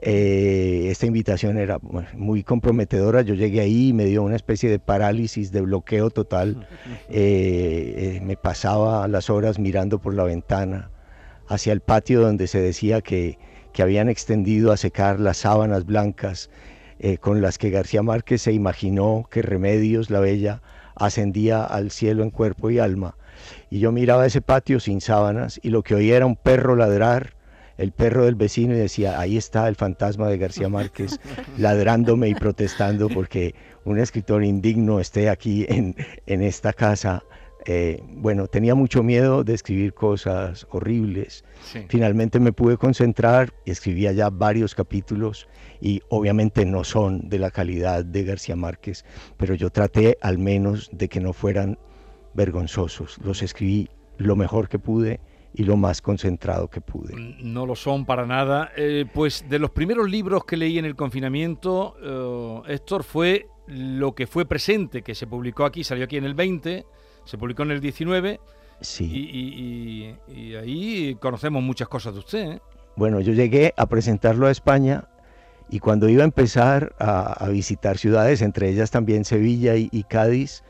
Eh, 0.00 0.86
esta 0.88 1.06
invitación 1.06 1.58
era 1.58 1.80
muy 2.14 2.44
comprometedora. 2.44 3.22
Yo 3.22 3.34
llegué 3.34 3.58
ahí 3.58 3.88
y 3.88 3.92
me 3.92 4.04
dio 4.04 4.22
una 4.22 4.36
especie 4.36 4.70
de 4.70 4.78
parálisis, 4.78 5.50
de 5.50 5.62
bloqueo 5.62 6.10
total. 6.10 6.68
Eh, 7.08 8.20
me 8.22 8.36
pasaba 8.36 9.08
las 9.08 9.30
horas 9.30 9.58
mirando 9.58 9.98
por 9.98 10.14
la 10.14 10.22
ventana 10.22 10.90
hacia 11.48 11.72
el 11.72 11.80
patio 11.80 12.20
donde 12.20 12.46
se 12.46 12.60
decía 12.60 13.00
que, 13.00 13.38
que 13.76 13.82
habían 13.82 14.08
extendido 14.08 14.72
a 14.72 14.78
secar 14.78 15.20
las 15.20 15.36
sábanas 15.36 15.84
blancas 15.84 16.48
eh, 16.98 17.18
con 17.18 17.42
las 17.42 17.58
que 17.58 17.68
García 17.68 18.02
Márquez 18.02 18.40
se 18.40 18.54
imaginó 18.54 19.28
que 19.30 19.42
Remedios 19.42 20.08
la 20.08 20.18
Bella 20.18 20.62
ascendía 20.94 21.62
al 21.62 21.90
cielo 21.90 22.22
en 22.22 22.30
cuerpo 22.30 22.70
y 22.70 22.78
alma. 22.78 23.18
Y 23.68 23.80
yo 23.80 23.92
miraba 23.92 24.24
ese 24.24 24.40
patio 24.40 24.80
sin 24.80 25.02
sábanas 25.02 25.60
y 25.62 25.68
lo 25.68 25.82
que 25.82 25.94
oía 25.94 26.16
era 26.16 26.24
un 26.24 26.36
perro 26.36 26.74
ladrar, 26.74 27.34
el 27.76 27.92
perro 27.92 28.24
del 28.24 28.34
vecino 28.34 28.72
y 28.72 28.78
decía, 28.78 29.20
ahí 29.20 29.36
está 29.36 29.68
el 29.68 29.76
fantasma 29.76 30.28
de 30.28 30.38
García 30.38 30.70
Márquez 30.70 31.20
ladrándome 31.58 32.30
y 32.30 32.34
protestando 32.34 33.10
porque 33.10 33.54
un 33.84 33.98
escritor 33.98 34.42
indigno 34.42 35.00
esté 35.00 35.28
aquí 35.28 35.66
en, 35.68 35.94
en 36.24 36.40
esta 36.40 36.72
casa 36.72 37.24
eh, 37.68 38.00
bueno, 38.06 38.46
tenía 38.46 38.76
mucho 38.76 39.02
miedo 39.02 39.42
de 39.42 39.54
escribir 39.54 39.92
cosas 39.92 40.66
horribles. 40.70 41.44
Finalmente 41.88 42.38
me 42.38 42.52
pude 42.52 42.76
concentrar 42.76 43.52
y 43.64 43.72
escribía 43.72 44.12
ya 44.12 44.30
varios 44.30 44.76
capítulos 44.76 45.48
y 45.80 46.00
obviamente 46.08 46.64
no 46.64 46.84
son 46.84 47.28
de 47.28 47.40
la 47.40 47.50
calidad 47.50 48.04
de 48.04 48.22
García 48.22 48.54
Márquez, 48.54 49.04
pero 49.36 49.54
yo 49.54 49.70
traté 49.70 50.16
al 50.20 50.38
menos 50.38 50.88
de 50.92 51.08
que 51.08 51.18
no 51.18 51.32
fueran 51.32 51.76
vergonzosos. 52.34 53.18
Los 53.24 53.42
escribí 53.42 53.88
lo 54.16 54.36
mejor 54.36 54.68
que 54.68 54.78
pude 54.78 55.18
y 55.52 55.64
lo 55.64 55.76
más 55.76 56.00
concentrado 56.00 56.68
que 56.68 56.80
pude. 56.80 57.14
No 57.40 57.66
lo 57.66 57.74
son 57.74 58.06
para 58.06 58.26
nada. 58.26 58.70
Eh, 58.76 59.06
pues 59.12 59.44
de 59.48 59.58
los 59.58 59.70
primeros 59.70 60.08
libros 60.08 60.44
que 60.44 60.56
leí 60.56 60.78
en 60.78 60.84
el 60.84 60.94
confinamiento, 60.94 61.96
eh, 62.68 62.74
Héctor, 62.74 63.02
fue 63.02 63.48
lo 63.66 64.14
que 64.14 64.28
fue 64.28 64.46
presente, 64.46 65.02
que 65.02 65.16
se 65.16 65.26
publicó 65.26 65.64
aquí, 65.64 65.82
salió 65.82 66.04
aquí 66.04 66.16
en 66.16 66.24
el 66.24 66.34
20 66.34 66.86
se 67.26 67.36
publicó 67.36 67.64
en 67.64 67.72
el 67.72 67.80
19. 67.80 68.40
Sí. 68.80 69.04
Y, 69.04 70.54
ahí 70.56 71.16
conocemos 71.20 71.62
muchas 71.62 71.88
cosas 71.88 72.14
de 72.14 72.20
usted. 72.20 72.52
¿eh? 72.52 72.60
Bueno, 72.94 73.20
yo 73.20 73.32
llegué 73.32 73.74
a 73.76 73.86
presentarlo 73.86 74.46
a 74.46 74.50
España 74.50 75.08
y 75.68 75.80
cuando 75.80 76.08
iba 76.08 76.22
a 76.22 76.24
empezar 76.24 76.94
a, 76.98 77.48
visitar 77.50 77.98
ciudades, 77.98 78.40
entre 78.42 78.70
ellas 78.70 78.90
también 78.90 79.24
Sevilla 79.24 79.74
y, 79.76 80.04
Cádiz, 80.04 80.62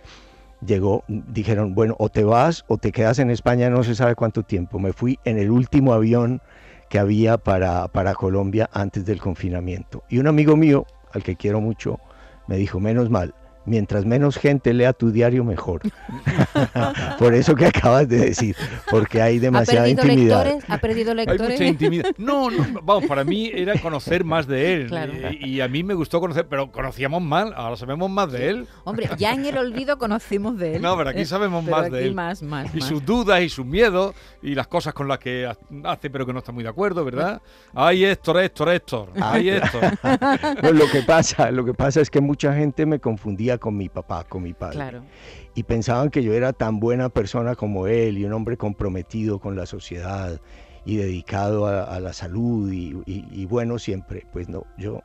llegó, 0.65 1.05
dijeron, 1.09 1.75
bueno, 1.75 1.95
o 1.99 2.09
te 2.09 2.25
vas 2.25 2.65
o 2.69 2.79
te 2.79 2.91
quedas 2.91 3.19
en 3.19 3.31
España 3.31 3.69
no 3.69 3.85
se 3.85 3.95
sabe 3.95 4.15
cuánto 4.15 4.43
tiempo. 4.43 4.79
Me 4.79 4.93
fui 4.93 5.19
en 5.25 5.39
el 5.39 5.51
último 5.51 5.93
avión 5.93 6.41
que 6.89 6.99
había 6.99 7.37
para, 7.37 7.89
para 7.89 8.15
Colombia 8.15 8.71
antes 8.73 9.05
del 9.05 9.21
confinamiento. 9.21 10.05
Y 10.09 10.19
un 10.19 10.29
amigo 10.29 10.57
mío, 10.57 10.87
al 11.13 11.23
que 11.23 11.37
quiero 11.37 11.61
mucho, 11.61 12.01
me 12.47 12.57
dijo, 12.57 12.81
menos 12.81 13.11
mal, 13.11 13.35
mientras 13.67 14.05
menos 14.05 14.37
gente 14.37 14.73
lea 14.73 14.93
tu 14.93 15.11
diario, 15.11 15.45
mejor. 15.45 15.83
Por 17.19 17.35
eso 17.35 17.55
que 17.55 17.67
acabas 17.67 18.09
de 18.09 18.19
decir, 18.19 18.57
porque 18.91 19.21
hay 19.21 19.39
demasiada 19.39 19.89
intimidad. 19.89 20.59
¿Ha 20.69 20.79
perdido 20.79 21.15
lectores? 21.15 21.43
Hay 21.43 21.49
mucha 21.49 21.65
intimidad. 21.65 22.11
No, 22.17 22.51
no, 22.51 22.81
vamos, 22.83 23.07
para 23.07 23.25
mí 23.25 23.51
era 23.53 23.79
conocer 23.81 24.25
más 24.25 24.47
de 24.47 24.75
él. 24.75 25.39
Y, 25.41 25.61
a 25.61 25.69
mí 25.69 25.83
me 25.83 25.95
gustó 25.95 26.21
conocer, 26.21 26.47
pero 26.49 26.71
conocíamos 26.71 27.23
mal, 27.23 27.53
ahora 27.57 27.77
sabemos 27.77 28.11
más 28.11 28.31
de 28.31 28.51
él. 28.51 28.69
Hombre, 28.85 29.09
ya 29.19 29.33
en 29.33 29.45
el 29.45 29.59
olvido 29.59 29.99
conocimos 29.99 30.59
de 30.59 30.77
él. 30.77 30.83
No, 30.83 30.97
pero 30.97 31.11
aquí 31.11 31.21
eh, 31.21 31.27
sabemos 31.27 31.65
más 31.65 31.91
de 31.91 32.07
él. 32.07 32.15
Más, 32.15 32.43
más, 32.43 32.75
y 32.75 32.81
sus 32.81 33.05
dudas 33.05 33.41
y 33.43 33.49
sus 33.49 33.67
miedos 33.67 34.15
y 34.43 34.55
las 34.55 34.67
cosas 34.69 34.95
con 34.95 35.09
las 35.09 35.19
que 35.19 35.51
hace, 35.85 36.11
pero 36.11 36.25
que 36.25 36.33
no 36.33 36.39
está 36.39 36.53
muy 36.53 36.63
de 36.63 36.71
acuerdo, 36.71 37.05
¿verdad? 37.05 37.41
Ay, 37.75 38.05
Héctor, 38.05 38.39
Héctor, 38.39 38.69
Héctor. 38.69 39.09
Ay, 39.21 39.51
Héctor. 39.51 39.83
lo 40.75 40.89
que 40.91 41.03
pasa, 41.03 41.51
lo 41.51 41.65
que 41.65 41.75
pasa 41.75 42.01
es 42.01 42.11
que 42.11 42.21
mucha 42.21 42.55
gente 42.55 42.87
me 42.87 43.01
confundía 43.01 43.56
con 43.59 43.77
mi 43.77 43.89
papá, 43.89 44.25
con 44.25 44.43
mi 44.43 44.53
padre. 44.53 45.01
Y 45.55 45.63
pensaban 45.63 46.11
que 46.11 46.23
yo 46.23 46.35
era 46.35 46.53
tan 46.53 46.81
buena 46.81 47.09
persona 47.09 47.55
como 47.55 47.87
él 47.87 48.19
y 48.19 48.25
un 48.25 48.33
hombre 48.33 48.57
comprometido 48.57 49.39
con 49.39 49.57
la 49.57 49.67
sociedad 49.67 50.41
y 50.85 50.97
dedicado 50.97 51.67
a, 51.67 51.99
la 52.01 52.13
salud 52.13 52.71
y, 52.73 53.47
bueno 53.47 53.79
siempre. 53.79 54.27
Pues 54.33 54.49
no, 54.49 54.65
yo 54.79 55.03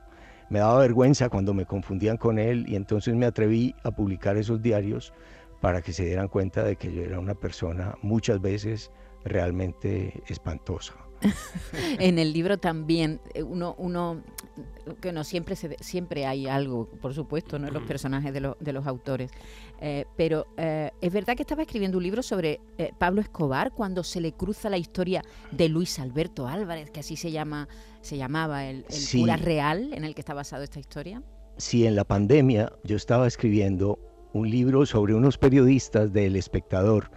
me 0.49 0.59
daba 0.59 0.79
vergüenza 0.79 1.29
cuando 1.29 1.53
me 1.53 1.65
confundían 1.65 2.17
con 2.17 2.37
él 2.39 2.65
y 2.67 2.75
entonces 2.75 3.15
me 3.15 3.25
atreví 3.25 3.75
a 3.83 3.91
publicar 3.91 4.37
esos 4.37 4.61
diarios 4.61 5.13
para 5.59 5.81
que 5.81 5.93
se 5.93 6.05
dieran 6.05 6.27
cuenta 6.27 6.63
de 6.63 6.75
que 6.75 6.93
yo 6.93 7.03
era 7.03 7.19
una 7.19 7.35
persona 7.35 7.95
muchas 8.01 8.41
veces 8.41 8.91
realmente 9.23 10.21
espantosa. 10.27 10.93
en 11.99 12.19
el 12.19 12.33
libro 12.33 12.57
también 12.57 13.19
eh, 13.33 13.43
uno, 13.43 13.75
uno 13.77 14.21
que 14.99 15.11
no 15.11 15.23
siempre 15.23 15.55
se, 15.55 15.77
siempre 15.79 16.25
hay 16.25 16.47
algo, 16.47 16.87
por 17.01 17.13
supuesto, 17.13 17.59
¿no? 17.59 17.67
en 17.67 17.73
los 17.73 17.83
personajes 17.83 18.33
de, 18.33 18.53
de 18.59 18.73
los 18.73 18.87
autores. 18.87 19.31
Eh, 19.79 20.05
pero 20.17 20.47
eh, 20.57 20.91
es 21.01 21.13
verdad 21.13 21.35
que 21.35 21.43
estaba 21.43 21.61
escribiendo 21.61 21.97
un 21.97 22.03
libro 22.03 22.23
sobre 22.23 22.59
Pablo 22.97 23.21
Escobar 23.21 23.71
cuando 23.71 24.03
se 24.03 24.21
le 24.21 24.33
cruza 24.33 24.69
la 24.69 24.77
historia 24.77 25.23
de 25.51 25.69
Luis 25.69 25.99
Alberto 25.99 26.47
Álvarez, 26.47 26.89
que 26.89 26.99
así 26.99 27.15
se 27.15 27.31
llama, 27.31 27.67
se 28.01 28.17
llamaba 28.17 28.65
el, 28.65 28.85
cura 29.11 29.37
real 29.37 29.93
en 29.93 30.03
el 30.03 30.15
que 30.15 30.21
está 30.21 30.33
basado 30.33 30.63
esta 30.63 30.79
historia. 30.79 31.21
Sí, 31.57 31.85
en 31.85 31.95
la 31.95 32.03
pandemia 32.03 32.71
yo 32.83 32.95
estaba 32.95 33.27
escribiendo 33.27 33.99
un 34.33 34.49
libro 34.49 34.85
sobre 34.85 35.13
unos 35.13 35.37
periodistas 35.37 36.13
del 36.13 36.35
Espectador, 36.35 37.11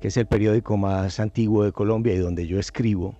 que 0.00 0.08
es 0.08 0.16
el 0.16 0.26
periódico 0.26 0.76
más 0.76 1.20
antiguo 1.20 1.64
de 1.64 1.72
Colombia 1.72 2.14
y 2.14 2.18
donde 2.18 2.46
yo 2.46 2.58
escribo 2.58 3.14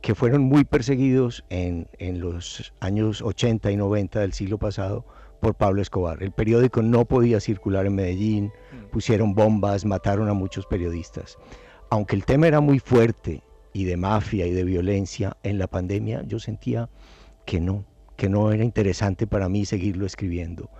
que 0.00 0.14
fueron 0.14 0.42
muy 0.42 0.64
perseguidos 0.64 1.44
en, 1.50 1.88
los 2.20 2.72
años 2.80 3.22
80 3.22 3.70
y 3.70 3.76
90 3.76 4.20
del 4.20 4.32
siglo 4.32 4.58
pasado 4.58 5.04
por 5.40 5.54
Pablo 5.54 5.82
Escobar. 5.82 6.22
El 6.22 6.32
periódico 6.32 6.82
no 6.82 7.04
podía 7.04 7.40
circular 7.40 7.86
en 7.86 7.94
Medellín, 7.94 8.44
mm. 8.46 8.90
pusieron 8.90 9.34
bombas, 9.34 9.84
mataron 9.84 10.28
a 10.28 10.32
muchos 10.32 10.66
periodistas. 10.66 11.36
Aunque 11.90 12.16
el 12.16 12.24
tema 12.24 12.48
era 12.48 12.60
muy 12.60 12.78
fuerte 12.78 13.42
y 13.72 13.84
de 13.84 13.96
mafia 13.96 14.46
y 14.46 14.52
de 14.52 14.64
violencia 14.64 15.36
en 15.42 15.58
la 15.58 15.66
pandemia, 15.66 16.22
yo 16.26 16.38
sentía 16.38 16.88
que 17.44 17.60
no, 17.60 17.84
que 18.16 18.28
no 18.28 18.52
era 18.52 18.64
interesante 18.64 19.26
para 19.26 19.48
mí 19.48 19.64
seguirlo 19.64 20.06
escribiendo. 20.06 20.70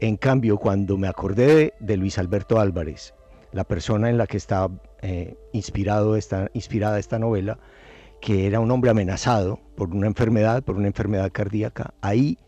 En 0.00 0.16
cambio, 0.16 0.58
cuando 0.58 0.98
me 0.98 1.08
acordé 1.08 1.74
de, 1.78 1.96
Luis 1.96 2.18
Alberto 2.18 2.58
Álvarez, 2.58 3.14
la 3.52 3.64
persona 3.64 4.10
en 4.10 4.18
la 4.18 4.26
que 4.26 4.36
está 4.36 4.68
eh, 5.00 5.36
inspirado 5.52 6.16
esta, 6.16 6.50
inspirada 6.54 6.98
esta 6.98 7.18
novela, 7.18 7.58
que 8.22 8.46
era 8.46 8.60
un 8.60 8.70
hombre 8.70 8.88
amenazado 8.88 9.58
por 9.74 9.92
una 9.92 10.06
enfermedad, 10.06 10.62
por 10.62 10.76
una 10.76 10.86
enfermedad 10.86 11.32
cardíaca, 11.32 11.92
ahí, 12.02 12.38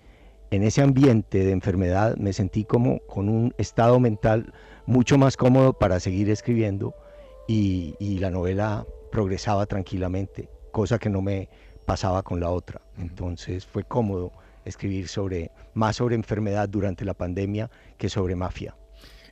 en 0.52 0.62
ese 0.62 0.83
ambiente 0.83 1.45
de 1.45 1.50
enfermedad, 1.50 2.16
me 2.16 2.33
sentí 2.33 2.64
como 2.64 3.00
con 3.00 3.28
un 3.28 3.52
estado 3.59 3.99
mental 3.99 4.54
mucho 4.87 5.19
más 5.19 5.37
cómodo 5.37 5.73
para 5.73 5.99
seguir 5.99 6.31
escribiendo 6.31 6.95
y, 7.49 7.97
la 8.21 8.31
novela 8.31 8.87
progresaba 9.11 9.66
tranquilamente, 9.66 10.49
cosa 10.71 11.00
que 11.00 11.11
no 11.11 11.23
me 11.23 11.49
pasaba 11.87 12.23
con 12.23 12.38
la 12.38 12.50
otra. 12.50 12.81
Entonces 12.97 13.66
fue 13.66 13.83
cómodo 13.83 14.31
escribir 14.64 15.09
sobre 15.09 15.50
más 15.75 15.97
sobre 15.97 16.14
enfermedad 16.14 16.69
durante 16.69 17.04
la 17.04 17.14
pandemia 17.14 17.69
que 17.99 18.09
sobre 18.09 18.37
mafia. 18.37 18.76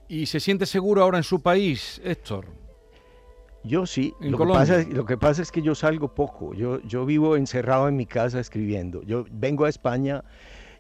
¿Y 0.09 0.27
se 0.27 0.41
siente 0.41 0.67
seguro 0.67 1.05
ahora 1.05 1.19
en 1.19 1.25
su 1.25 1.41
país, 1.41 2.01
Héctor? 2.05 2.62
Yo 3.65 3.87
sí, 3.87 4.13
lo 4.19 4.39
que, 4.39 4.47
pasa, 4.47 4.85
lo 4.91 5.05
que, 5.05 5.17
pasa, 5.17 5.41
es 5.41 5.53
que 5.53 5.63
yo 5.63 5.77
salgo 5.77 6.15
poco, 6.15 6.53
yo, 6.53 6.81
yo 6.83 7.07
vivo 7.07 7.37
encerrado 7.37 7.89
en 7.89 7.97
mi 7.97 8.07
casa 8.07 8.41
escribiendo. 8.41 9.03
Yo 9.03 9.25
vengo 9.31 9.67
a 9.67 9.69
España 9.69 10.25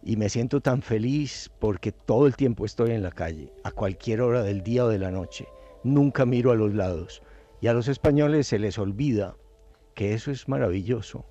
y 0.03 0.17
me 0.17 0.29
siento 0.29 0.61
tan 0.61 0.83
feliz 0.83 1.49
porque 1.61 1.93
todo 1.93 2.27
el 2.27 2.35
tiempo 2.35 2.65
estoy 2.65 2.91
en 2.91 3.03
la 3.03 3.13
calle, 3.13 3.53
a 3.63 3.71
cualquier 3.71 4.21
hora 4.21 4.43
del 4.43 4.63
día 4.63 4.85
o 4.85 4.89
de 4.89 4.99
la 4.99 5.13
noche. 5.13 5.47
Nunca 5.85 6.27
miro 6.27 6.51
a 6.51 6.57
los 6.57 6.75
lados. 6.75 7.23
Y 7.61 7.69
a 7.69 7.73
los 7.73 7.87
españoles 7.87 8.49
se 8.49 8.59
les 8.59 8.77
olvida 8.79 9.37
que 9.95 10.15
eso 10.15 10.33
es 10.33 10.49
maravilloso. 10.49 11.25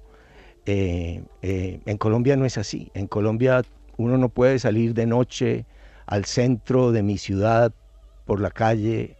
Eh, 0.65 1.23
eh, 1.41 1.81
en 1.85 1.97
Colombia 1.97 2.37
no 2.37 2.45
es 2.45 2.57
así. 2.57 2.91
En 2.93 3.07
Colombia 3.07 3.63
uno 3.97 4.17
no 4.17 4.29
puede 4.29 4.57
salir 4.57 4.93
de 4.93 5.05
noche 5.05 5.65
al 6.05 6.23
centro 6.23 6.93
de 6.93 7.03
mi 7.03 7.17
ciudad 7.17 7.73
por 8.25 8.39
la 8.39 8.51
calle 8.51 9.17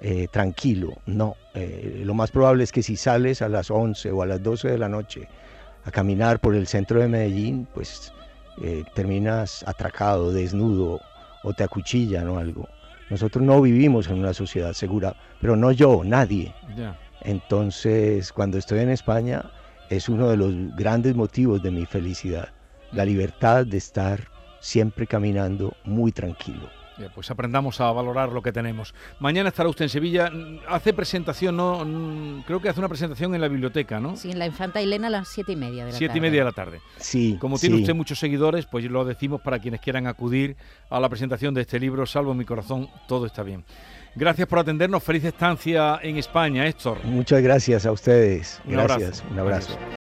eh, 0.00 0.28
tranquilo. 0.30 0.98
No, 1.06 1.36
eh, 1.54 2.02
lo 2.04 2.14
más 2.14 2.30
probable 2.30 2.64
es 2.64 2.72
que 2.72 2.82
si 2.82 2.96
sales 2.96 3.40
a 3.40 3.48
las 3.48 3.70
11 3.70 4.10
o 4.10 4.22
a 4.22 4.26
las 4.26 4.42
12 4.42 4.68
de 4.68 4.78
la 4.78 4.88
noche 4.88 5.28
a 5.84 5.90
caminar 5.90 6.40
por 6.40 6.54
el 6.54 6.66
centro 6.66 7.00
de 7.00 7.08
Medellín, 7.08 7.66
pues 7.72 8.12
eh, 8.62 8.84
terminas 8.94 9.64
atracado, 9.66 10.32
desnudo 10.32 11.00
o 11.42 11.52
te 11.54 11.64
acuchillan 11.64 12.28
o 12.28 12.38
algo. 12.38 12.68
Nosotros 13.08 13.44
no 13.44 13.62
vivimos 13.62 14.08
en 14.08 14.18
una 14.18 14.34
sociedad 14.34 14.72
segura, 14.72 15.14
pero 15.40 15.56
no 15.56 15.72
yo, 15.72 16.02
nadie. 16.04 16.52
Entonces, 17.22 18.32
cuando 18.32 18.58
estoy 18.58 18.80
en 18.80 18.90
España, 18.90 19.50
es 19.88 20.08
uno 20.08 20.28
de 20.28 20.36
los 20.36 20.76
grandes 20.76 21.14
motivos 21.14 21.62
de 21.62 21.70
mi 21.70 21.86
felicidad. 21.86 22.48
La 22.92 23.04
libertad 23.04 23.64
de 23.64 23.78
estar 23.78 24.20
siempre 24.60 25.06
caminando 25.06 25.74
muy 25.84 26.10
tranquilo. 26.12 26.68
Bien, 26.98 27.10
pues 27.14 27.30
aprendamos 27.30 27.80
a 27.80 27.90
valorar 27.92 28.30
lo 28.32 28.40
que 28.42 28.52
tenemos. 28.52 28.94
Mañana 29.20 29.50
estará 29.50 29.68
usted 29.68 29.84
en 29.84 29.88
Sevilla. 29.90 30.30
Hace 30.68 30.92
presentación, 30.94 31.56
no, 31.56 31.84
Mm, 31.84 32.42
creo 32.46 32.60
que 32.60 32.68
hace 32.68 32.80
una 32.80 32.88
presentación 32.88 33.34
en 33.34 33.40
la 33.40 33.48
biblioteca, 33.48 34.00
¿no? 34.00 34.16
Sí, 34.16 34.30
en 34.30 34.38
la 34.38 34.46
Infanta 34.46 34.80
Elena 34.80 35.08
a 35.08 35.10
las 35.10 35.28
siete 35.28 35.52
y 35.52 35.56
media 35.56 35.84
de 35.84 35.92
la 35.92 35.98
Siete 35.98 36.04
y 36.04 36.08
tarde. 36.16 36.20
media 36.20 36.40
de 36.40 36.44
la 36.44 36.52
tarde. 36.52 36.80
Sí, 36.96 37.36
Como 37.40 37.58
tiene 37.58 37.76
sí. 37.76 37.82
usted 37.82 37.94
muchos 37.94 38.18
seguidores, 38.18 38.66
pues 38.66 38.84
lo 38.86 39.04
decimos 39.04 39.40
para 39.42 39.58
quienes 39.58 39.80
quieran 39.80 40.06
acudir 40.06 40.56
a 40.90 40.98
la 41.00 41.08
presentación 41.08 41.52
de 41.54 41.62
este 41.62 41.78
libro, 41.78 42.06
Salvo 42.06 42.32
mi 42.34 42.44
corazón, 42.44 42.88
todo 43.06 43.26
está 43.26 43.42
bien. 43.42 43.64
Gracias 44.14 44.48
por 44.48 44.58
atendernos. 44.60 45.02
Feliz 45.02 45.24
estancia 45.24 45.98
en 46.02 46.16
España, 46.16 46.66
Héctor. 46.66 47.04
Muchas 47.04 47.42
gracias 47.42 47.84
a 47.84 47.92
ustedes. 47.92 48.62
Un 48.64 48.78
abrazo. 48.78 49.00
Gracias. 49.00 49.24
Un 49.30 49.38
abrazo. 49.38 49.78